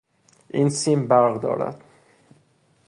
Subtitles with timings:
[0.49, 1.83] این سیم برق دارد.